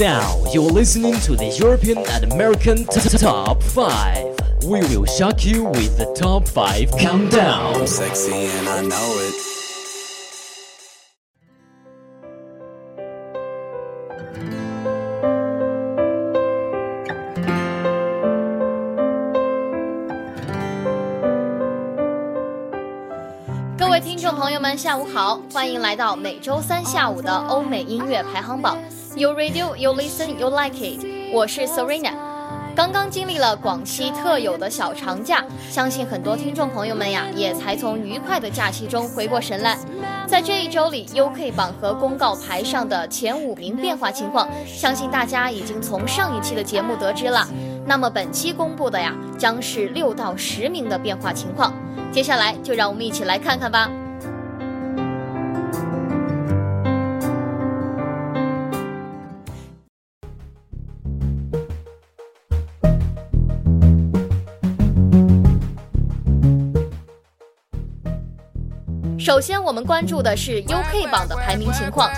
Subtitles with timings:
[0.00, 4.64] Now you're listening to the European and American Top 5.
[4.64, 7.86] We will shock you with the Top 5 Countdown.
[7.86, 9.34] Sexy and I know it.
[23.76, 28.78] 各位听众朋友们，下午好，欢迎来到每周三下午的欧美音乐排行榜。
[29.16, 31.04] You radio, you listen, you like it。
[31.32, 32.12] 我是 Serena。
[32.76, 39.76] 刚刚经历了广西特有的小长假，相信很多听众朋友们呀，也才从愉快的假期中回过神来。
[40.28, 47.46] 在这一周里，UK 榜和公告牌上的前五名变化情况，相信大家已经从上一期的节目得知了。
[47.84, 51.74] 那么本期公布的呀，将是六到十名的变化情况。
[52.12, 53.90] 接下来就让我们一起来看看吧。
[69.18, 72.10] 首先，我们关注的是 UK 榜的排名情况。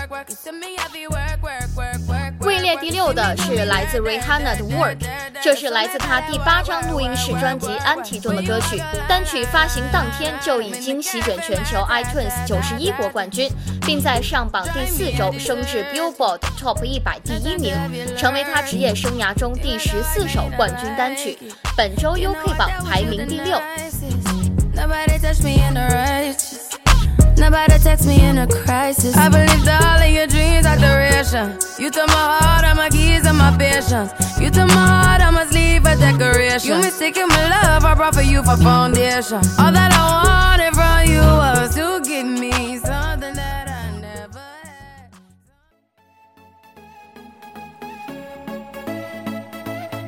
[2.41, 4.97] 位列第六的是来自 Rihanna 的 Work，
[5.41, 8.81] 这是来自她第八张录音室专辑《Anti》中的歌曲。
[9.07, 13.49] 单曲发行当天就已经席卷全球 iTunes 九十一国冠军，
[13.81, 17.75] 并在上榜第四周升至 Billboard Top 一百第一名，
[18.17, 21.37] 成为她职业生涯中第十四首冠军单曲。
[21.75, 23.61] 本周 UK 榜排名第六。
[27.42, 27.42] Nobody touch me in a righteous.
[27.42, 29.16] Nobody text me in a crisis.
[29.16, 31.58] I believed all of your dreams are duration.
[31.78, 34.12] You took my heart, all my keys, and my patience.
[34.40, 36.68] You took my heart, I must leave a decoration.
[36.70, 39.38] You mistaken my love, I brought for you for foundation.
[39.58, 45.10] All that I wanted from you was to give me something that I never had.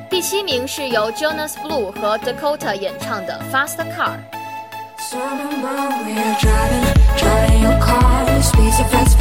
[0.09, 4.19] 第七名是由 Jonas Blue 和 Dakota 演唱的《Fast Car》。
[5.08, 8.26] Something wrong, we are driving, driving your car.
[8.26, 9.16] To speed so fast,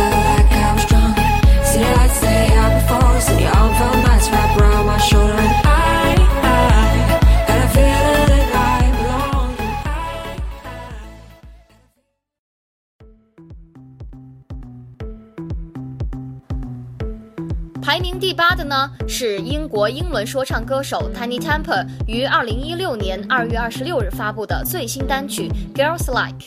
[17.85, 26.47] 排名第八的呢是英国英伦说唱歌手 Tiny Temper 于二零一六年二月二十六日发布的最新单曲《Girls Like》。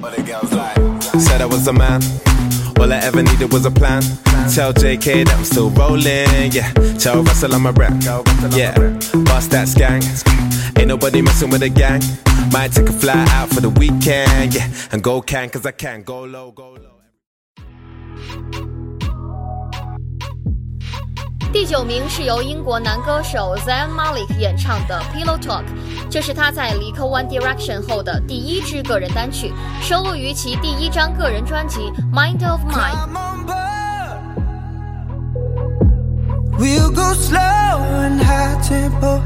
[0.00, 0.76] What the girls like?
[1.18, 2.00] Said I was a man.
[2.78, 4.02] All I ever needed was a plan.
[4.54, 6.52] Tell JK that I'm still rolling.
[6.52, 6.72] Yeah.
[6.98, 7.94] Tell Russell I'm a rap.
[8.52, 8.74] Yeah.
[9.24, 10.04] Bust that skank.
[10.78, 12.02] Ain't nobody messing with a gang.
[12.52, 14.54] Might take a fly out for the weekend.
[14.54, 14.68] Yeah.
[14.92, 16.02] And go can cause I can.
[16.02, 16.96] Go low, go low.
[21.61, 25.61] 第九名是由英国男歌手 Zayn Malik 演唱的《Pillow Talk》，
[26.09, 33.07] 这是他在离开 One Direction 后的第一支个人单曲，收录于其第一张个人专辑《Mind of Mine》。
[36.57, 39.21] We'll go slow and high tempo,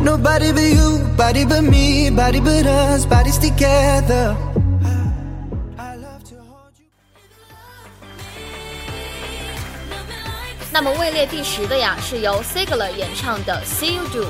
[0.00, 4.36] Nobody but you, body but me, body but us, bodies together.
[4.84, 5.12] I,
[5.78, 6.86] I love to hold you.
[10.72, 14.24] 那么位列第十的呀，是由 Sigler 演唱的《See You Do》。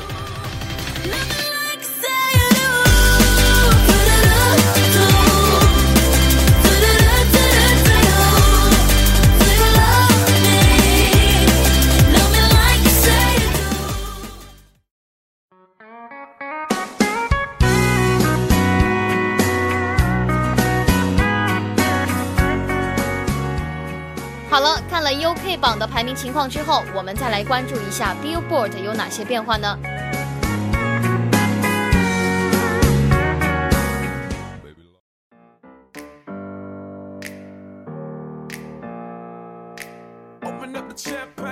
[24.56, 29.79] 好了，看了 UK 榜的排名情况之后，我们再来关注一下 Billboard 有哪些变化呢？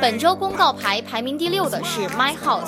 [0.01, 2.65] 本周公告牌排名第六的是《My House》，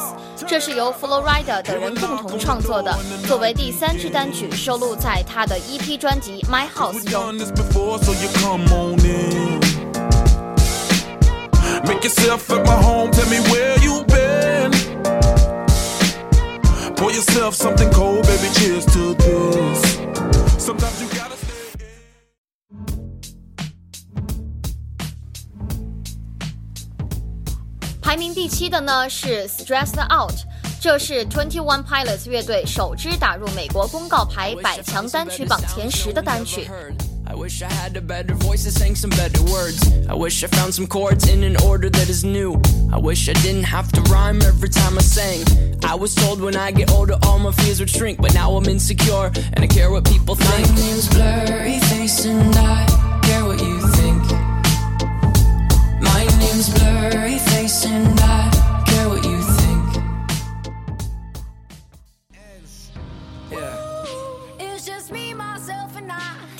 [0.46, 2.94] 这是由 Florida 等人共同创作的，
[3.26, 7.34] 作为第三支单曲收录在他的 EP 专辑《My House》中。
[11.86, 14.72] Make yourself at my home, tell me where you been.
[16.96, 19.98] Pour yourself something cold, baby, cheers to this.
[20.58, 21.78] Sometimes you gotta stay.
[28.02, 30.32] 排名第七的呢是《Stressed Out》，
[30.80, 36.68] 这是 Twenty One Pilots 乐队首支打入美国公告牌百强单曲榜前十的单曲。
[37.28, 39.82] I wish I had a better voice and sang some better words.
[40.08, 42.60] I wish I found some chords in an order that is new.
[42.92, 45.44] I wish I didn't have to rhyme every time I sang.
[45.84, 48.66] I was told when I get older all my fears would shrink, but now I'm
[48.66, 50.68] insecure and I care what people think.
[50.68, 51.08] My name's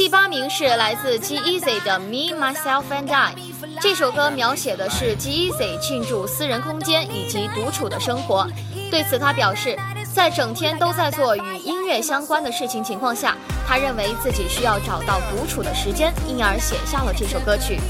[0.07, 3.35] 第八名是来自 G-Eazy 的《Me Myself and I》。
[3.81, 8.47] 这首歌描写的是 G Easy 庆祝私人空间以及独处的生活。
[8.89, 9.77] 对此，他表示，
[10.15, 13.37] 在整天都在做与音乐相关的事情情况下，
[13.67, 17.81] 他认为自己需要找到独处的时间，因而写下了这首歌曲。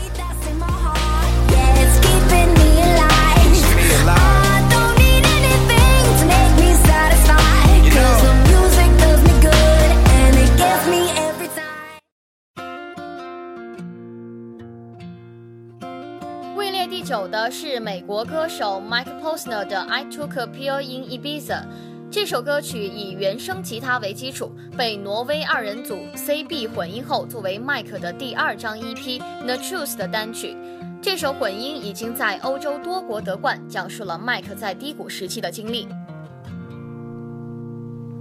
[16.89, 21.63] 第九的是美国歌手 Mike Posner 的《I Took a Pill in Ibiza》。
[22.11, 30.57] 这首歌曲以原声吉他为基础，被挪威二人组 CB 混音后，作为 Mike 的第二张 EP《The Truth》的单曲。
[31.03, 35.89] 这首混音已经在欧洲多国得冠，讲述了 Mike 在低谷时期的经历。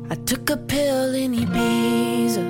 [0.09, 2.41] I took a pill in Ibiza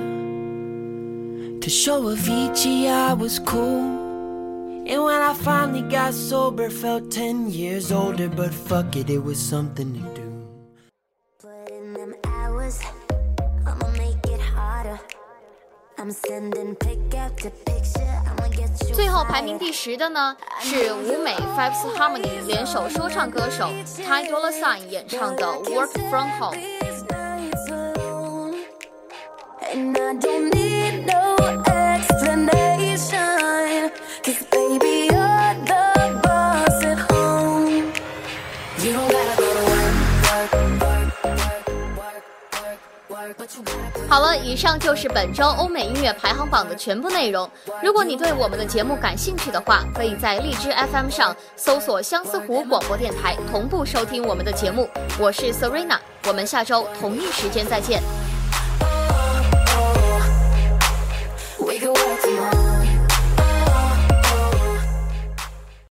[1.60, 4.05] to show Avicii I was cool.
[4.87, 9.39] And when I finally got sober, felt 10 years older, but fuck it, it was
[9.39, 10.27] something to do.
[11.39, 12.79] Put in them hours,
[13.65, 14.99] I'ma make it harder.
[15.97, 18.95] I'm sending pick after picture, I'ma get you.
[18.95, 26.57] 最后排名第十的呢是舞美 Five Harmony 联手说唱歌手 Ty Dolla Sign 演唱的《Work From Home》。
[44.08, 47.48] 好了，以上就是本周欧美音乐排行榜的全部内容。
[47.82, 54.88] 如果你对我们的节目感兴趣的话，可以在荔枝 FM 上搜索相思湖广播电台，同步收听我们的节目。
[55.18, 58.00] 我是 Serena，我们下周同一时间再见。